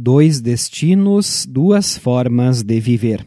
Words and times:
Dois 0.00 0.40
destinos, 0.40 1.44
duas 1.44 1.98
formas 1.98 2.62
de 2.62 2.80
viver. 2.80 3.26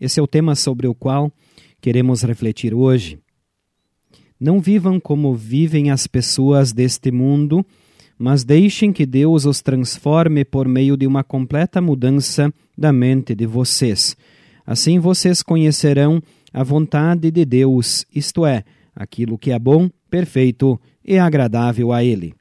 Esse 0.00 0.18
é 0.18 0.22
o 0.22 0.26
tema 0.26 0.54
sobre 0.54 0.86
o 0.86 0.94
qual 0.94 1.30
queremos 1.82 2.22
refletir 2.22 2.72
hoje. 2.72 3.18
Não 4.40 4.58
vivam 4.58 4.98
como 4.98 5.34
vivem 5.34 5.90
as 5.90 6.06
pessoas 6.06 6.72
deste 6.72 7.10
mundo, 7.10 7.66
mas 8.22 8.44
deixem 8.44 8.92
que 8.92 9.04
Deus 9.04 9.46
os 9.46 9.60
transforme 9.60 10.44
por 10.44 10.68
meio 10.68 10.96
de 10.96 11.08
uma 11.08 11.24
completa 11.24 11.80
mudança 11.80 12.54
da 12.78 12.92
mente 12.92 13.34
de 13.34 13.46
vocês. 13.46 14.16
Assim 14.64 15.00
vocês 15.00 15.42
conhecerão 15.42 16.22
a 16.52 16.62
vontade 16.62 17.32
de 17.32 17.44
Deus, 17.44 18.06
isto 18.14 18.46
é, 18.46 18.62
aquilo 18.94 19.36
que 19.36 19.50
é 19.50 19.58
bom, 19.58 19.90
perfeito 20.08 20.80
e 21.04 21.18
agradável 21.18 21.90
a 21.90 22.04
Ele. 22.04 22.32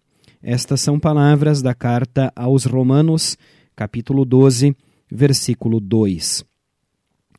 Estas 0.44 0.82
são 0.82 1.00
palavras 1.00 1.64
da 1.64 1.74
carta 1.74 2.32
aos 2.36 2.66
Romanos, 2.66 3.36
capítulo 3.76 4.24
12, 4.24 4.76
versículo 5.12 5.80
2. 5.80 6.46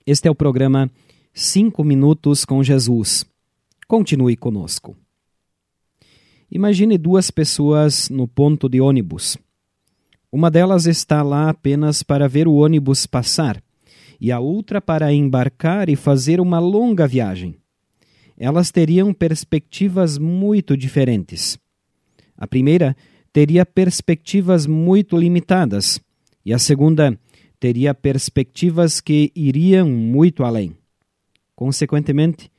Este 0.04 0.26
é 0.26 0.30
o 0.32 0.34
programa 0.34 0.90
Cinco 1.32 1.84
Minutos 1.84 2.44
com 2.44 2.60
Jesus. 2.60 3.24
Continue 3.86 4.36
conosco. 4.36 4.96
Imagine 6.54 6.98
duas 6.98 7.30
pessoas 7.30 8.10
no 8.10 8.28
ponto 8.28 8.68
de 8.68 8.78
ônibus. 8.78 9.38
Uma 10.30 10.50
delas 10.50 10.84
está 10.84 11.22
lá 11.22 11.48
apenas 11.48 12.02
para 12.02 12.28
ver 12.28 12.46
o 12.46 12.56
ônibus 12.56 13.06
passar 13.06 13.62
e 14.20 14.30
a 14.30 14.38
outra 14.38 14.78
para 14.78 15.10
embarcar 15.14 15.88
e 15.88 15.96
fazer 15.96 16.42
uma 16.42 16.58
longa 16.58 17.08
viagem. 17.08 17.56
Elas 18.36 18.70
teriam 18.70 19.14
perspectivas 19.14 20.18
muito 20.18 20.76
diferentes. 20.76 21.58
A 22.36 22.46
primeira 22.46 22.94
teria 23.32 23.64
perspectivas 23.64 24.66
muito 24.66 25.16
limitadas 25.16 25.98
e 26.44 26.52
a 26.52 26.58
segunda 26.58 27.18
teria 27.58 27.94
perspectivas 27.94 29.00
que 29.00 29.32
iriam 29.34 29.88
muito 29.88 30.44
além. 30.44 30.76
Consequentemente, 31.56 32.51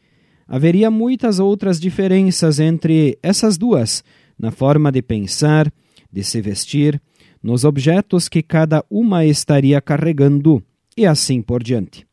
haveria 0.53 0.91
muitas 0.91 1.39
outras 1.39 1.79
diferenças 1.79 2.59
entre 2.59 3.17
essas 3.23 3.57
duas 3.57 4.03
na 4.37 4.51
forma 4.51 4.91
de 4.91 5.01
pensar, 5.01 5.73
de 6.11 6.23
se 6.23 6.39
vestir, 6.41 7.01
nos 7.41 7.63
objetos 7.63 8.29
que 8.29 8.43
cada 8.43 8.85
uma 8.87 9.25
estaria 9.25 9.81
carregando 9.81 10.61
e 10.95 11.07
assim 11.07 11.41
por 11.41 11.63
diante. 11.63 12.05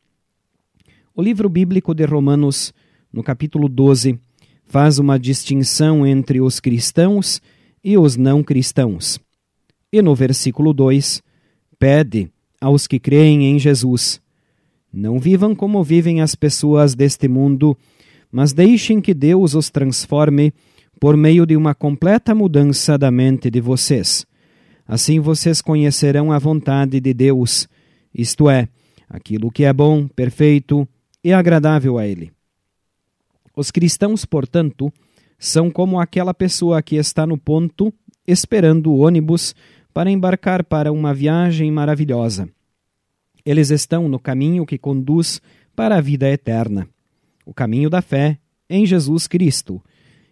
O 1.15 1.21
livro 1.21 1.47
bíblico 1.47 1.93
de 1.93 2.03
Romanos, 2.03 2.73
no 3.13 3.21
capítulo 3.21 3.69
12, 3.69 4.19
faz 4.65 4.97
uma 4.97 5.19
distinção 5.19 6.03
entre 6.03 6.41
os 6.41 6.59
cristãos 6.59 7.39
e 7.83 7.95
os 7.95 8.17
não 8.17 8.41
cristãos. 8.41 9.19
E 9.93 10.01
no 10.01 10.15
versículo 10.15 10.73
2, 10.73 11.21
pede 11.77 12.27
aos 12.59 12.87
que 12.87 12.99
creem 12.99 13.51
em 13.51 13.59
Jesus: 13.59 14.19
Não 14.91 15.19
vivam 15.19 15.53
como 15.53 15.83
vivem 15.83 16.21
as 16.21 16.33
pessoas 16.33 16.95
deste 16.95 17.27
mundo, 17.27 17.77
mas 18.31 18.53
deixem 18.53 19.01
que 19.01 19.13
Deus 19.13 19.55
os 19.55 19.69
transforme 19.69 20.53
por 20.99 21.17
meio 21.17 21.45
de 21.45 21.57
uma 21.57 21.73
completa 21.73 22.33
mudança 22.33 22.97
da 22.97 23.11
mente 23.11 23.49
de 23.49 23.59
vocês. 23.59 24.25
Assim 24.87 25.19
vocês 25.19 25.61
conhecerão 25.61 26.31
a 26.31 26.39
vontade 26.39 26.99
de 26.99 27.13
Deus, 27.13 27.67
isto 28.13 28.49
é, 28.49 28.67
aquilo 29.09 29.51
que 29.51 29.63
é 29.63 29.73
bom, 29.73 30.07
perfeito 30.07 30.87
e 31.23 31.33
agradável 31.33 31.97
a 31.97 32.07
Ele. 32.07 32.31
Os 33.55 33.71
cristãos, 33.71 34.25
portanto, 34.25 34.91
são 35.37 35.69
como 35.69 35.99
aquela 35.99 36.33
pessoa 36.33 36.81
que 36.81 36.95
está 36.95 37.25
no 37.25 37.37
ponto 37.37 37.93
esperando 38.27 38.91
o 38.91 38.99
ônibus 38.99 39.55
para 39.93 40.09
embarcar 40.09 40.63
para 40.63 40.91
uma 40.91 41.13
viagem 41.13 41.71
maravilhosa. 41.71 42.47
Eles 43.45 43.71
estão 43.71 44.07
no 44.07 44.19
caminho 44.19 44.65
que 44.65 44.77
conduz 44.77 45.41
para 45.75 45.97
a 45.97 46.01
vida 46.01 46.29
eterna, 46.29 46.87
o 47.45 47.53
caminho 47.53 47.89
da 47.89 48.01
fé 48.01 48.37
em 48.69 48.85
Jesus 48.85 49.27
Cristo, 49.27 49.83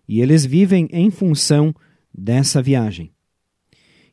e 0.08 0.22
eles 0.22 0.46
vivem 0.46 0.88
em 0.92 1.10
função 1.10 1.74
dessa 2.14 2.62
viagem. 2.62 3.12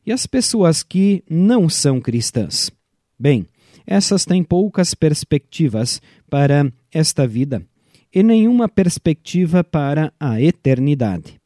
E 0.05 0.11
as 0.11 0.25
pessoas 0.25 0.83
que 0.83 1.23
não 1.29 1.67
são 1.67 1.99
cristãs? 1.99 2.71
Bem, 3.19 3.45
essas 3.85 4.25
têm 4.25 4.43
poucas 4.43 4.93
perspectivas 4.93 6.01
para 6.29 6.71
esta 6.91 7.25
vida 7.25 7.65
e 8.13 8.21
nenhuma 8.21 8.69
perspectiva 8.69 9.63
para 9.63 10.13
a 10.19 10.41
eternidade. 10.41 11.39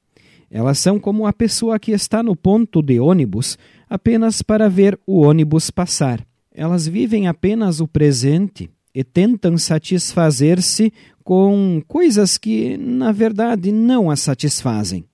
Elas 0.50 0.79
são 0.79 1.00
como 1.00 1.25
a 1.25 1.34
pessoa 1.34 1.79
que 1.79 1.91
está 1.91 2.22
no 2.22 2.35
ponto 2.35 2.81
de 2.81 3.00
ônibus 3.00 3.57
apenas 3.90 4.41
para 4.41 4.67
ver 4.67 5.00
o 5.07 5.22
ônibus 5.22 5.72
passar. 5.72 6.25
Elas 6.53 6.88
vivem 6.88 7.28
apenas 7.28 7.79
o 7.79 7.88
presente 7.88 8.69
e 8.94 9.03
tentam 9.03 9.57
satisfazer-se 9.57 10.91
com 11.24 11.81
coisas 11.88 12.38
que, 12.38 12.78
na 12.78 13.12
verdade, 13.12 13.72
não 13.72 14.09
as 14.09 14.19
satisfazem. 14.19 15.06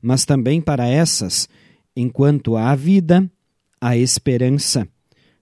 Mas 0.00 0.24
também 0.24 0.60
para 0.60 0.86
essas, 0.86 1.48
enquanto 1.96 2.56
há 2.56 2.74
vida, 2.74 3.30
há 3.80 3.96
esperança, 3.96 4.86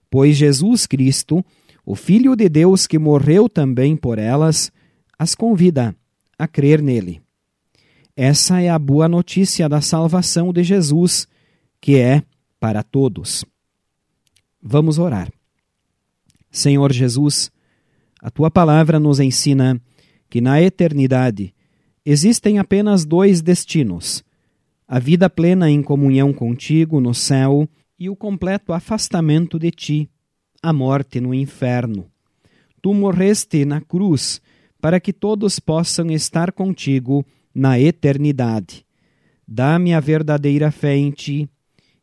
pois 0.09 0.35
Jesus 0.37 0.85
Cristo, 0.85 1.43
o 1.85 1.95
Filho 1.95 2.35
de 2.35 2.47
Deus 2.49 2.87
que 2.87 2.99
morreu 2.99 3.49
também 3.49 3.95
por 3.95 4.17
elas, 4.19 4.71
as 5.17 5.35
convida 5.35 5.95
a 6.37 6.47
crer 6.47 6.81
nele. 6.81 7.21
Essa 8.15 8.61
é 8.61 8.69
a 8.69 8.77
boa 8.77 9.07
notícia 9.07 9.69
da 9.69 9.81
salvação 9.81 10.51
de 10.51 10.63
Jesus, 10.63 11.27
que 11.79 11.97
é 11.97 12.23
para 12.59 12.83
todos. 12.83 13.45
Vamos 14.61 14.99
orar. 14.99 15.31
Senhor 16.51 16.91
Jesus, 16.91 17.49
a 18.21 18.29
tua 18.29 18.51
palavra 18.51 18.99
nos 18.99 19.19
ensina 19.19 19.81
que 20.29 20.41
na 20.41 20.61
eternidade 20.61 21.53
existem 22.05 22.59
apenas 22.59 23.05
dois 23.05 23.41
destinos: 23.41 24.23
a 24.87 24.99
vida 24.99 25.29
plena 25.29 25.69
em 25.71 25.81
comunhão 25.81 26.33
contigo 26.33 26.99
no 26.99 27.13
céu 27.13 27.67
e 27.97 28.09
o 28.09 28.15
completo 28.15 28.73
afastamento 28.73 29.57
de 29.57 29.71
ti, 29.71 30.09
a 30.61 30.73
morte 30.73 31.21
no 31.21 31.33
inferno. 31.33 32.11
Tu 32.81 32.93
morreste 32.93 33.63
na 33.63 33.79
cruz 33.79 34.41
para 34.81 34.99
que 34.99 35.13
todos 35.13 35.59
possam 35.59 36.11
estar 36.11 36.51
contigo 36.51 37.25
na 37.53 37.79
eternidade. 37.79 38.85
Dá-me 39.47 39.93
a 39.93 39.99
verdadeira 39.99 40.71
fé 40.71 40.97
em 40.97 41.11
ti 41.11 41.47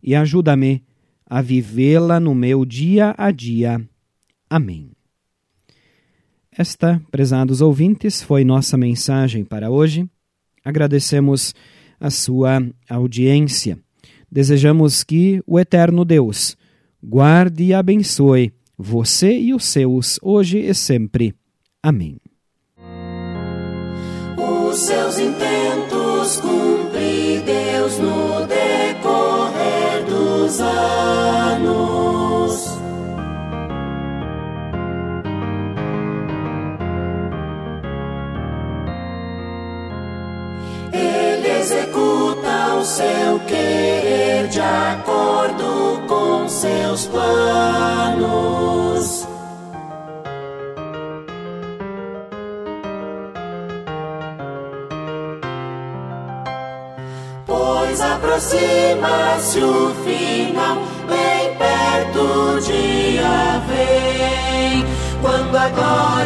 e 0.03 0.15
ajuda-me 0.15 0.84
a 1.26 1.42
vivê-la 1.42 2.20
no 2.20 2.34
meu 2.34 2.65
dia 2.65 3.15
a 3.19 3.30
dia. 3.30 3.86
Amém. 4.48 4.91
Esta, 6.50 7.00
prezados 7.10 7.60
ouvintes, 7.60 8.22
foi 8.22 8.44
nossa 8.44 8.76
mensagem 8.76 9.44
para 9.44 9.70
hoje. 9.70 10.09
Agradecemos 10.64 11.54
a 12.00 12.10
sua 12.10 12.60
audiência. 12.88 13.78
Desejamos 14.31 15.04
que 15.04 15.42
o 15.47 15.59
eterno 15.59 16.04
Deus 16.04 16.56
guarde 17.03 17.64
e 17.64 17.75
abençoe 17.75 18.53
você 18.76 19.38
e 19.38 19.54
os 19.54 19.64
seus 19.64 20.19
hoje 20.22 20.59
e 20.59 20.75
sempre. 20.75 21.34
Amém 21.82 22.19
os 24.69 24.78
seus 24.80 25.19
intentos 25.19 26.36
cumprir 26.41 27.42
Deus 27.42 27.98
no 27.98 28.47
decorrer 28.47 30.04
dos 30.06 30.60
anos. 30.60 32.18
Seus 46.98 47.06
planos. 47.06 48.78
pois 57.47 58.00
aproxima-se 58.00 59.60
o 59.60 59.95
final, 60.04 60.77
bem 61.09 61.54
perto 61.56 62.21
o 62.21 62.60
dia 62.60 63.62
vem, 63.68 64.84
quando 65.22 65.56
a 65.56 65.68
glória 65.68 66.17